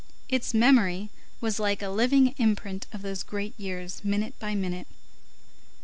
[0.29, 4.87] Its memory was like a living imprint of those great years, minute by minute.